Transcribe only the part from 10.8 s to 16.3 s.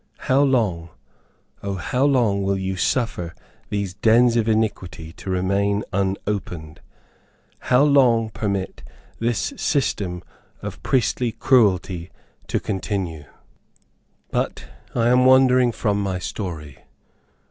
priestly cruelty to continue? But I am wandering from my